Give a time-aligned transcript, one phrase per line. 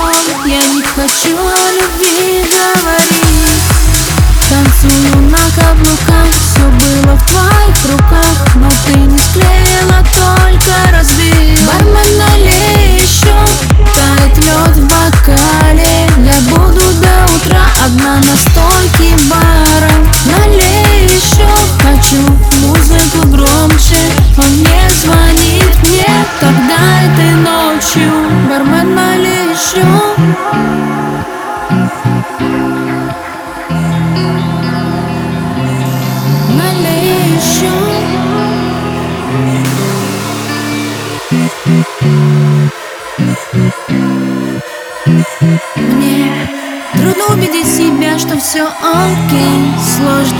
[0.00, 3.62] окном Я не хочу о любви говорить.
[4.48, 6.51] Танцую на каблуках.
[48.42, 50.38] Все окей Сложно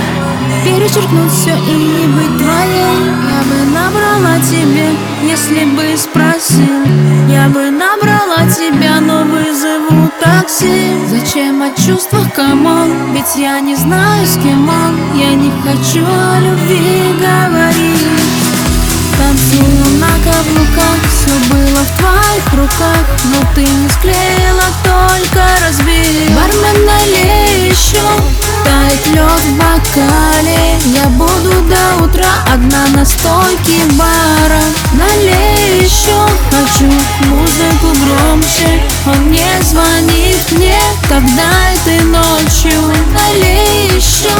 [0.64, 3.12] перечеркнуть все и не быть твоей.
[3.31, 4.91] Я бы набрала тебе,
[5.22, 6.84] если бы спросил.
[7.28, 10.92] Я бы набрала тебя, но вызову такси.
[11.09, 13.12] Зачем о чувствах, come on?
[13.12, 15.19] Ведь я не знаю, с кем он.
[15.19, 18.03] Я не хочу о любви говорить.
[19.19, 25.72] Танцую на каблуках, все было в твоих руках Но ты не склеил, а только разбил
[29.92, 34.62] бокале Я буду до утра одна на стойке бара.
[34.94, 36.90] Налей еще, хочу
[37.28, 38.82] музыку громче.
[39.06, 42.80] Он не звонит мне, тогда этой ночью?
[43.12, 44.34] Налей еще,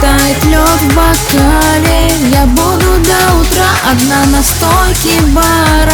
[0.00, 2.12] тает лед в бокале.
[2.32, 5.91] Я буду до утра одна на стойке бара